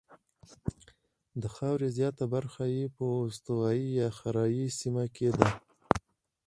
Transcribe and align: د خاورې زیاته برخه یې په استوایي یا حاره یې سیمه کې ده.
د 1.41 1.43
خاورې 1.55 1.87
زیاته 1.97 2.25
برخه 2.33 2.65
یې 2.75 2.85
په 2.95 3.05
استوایي 3.27 3.85
یا 3.99 4.07
حاره 4.17 4.45
یې 4.57 4.65
سیمه 4.79 5.05
کې 5.15 5.29
ده. 5.37 5.47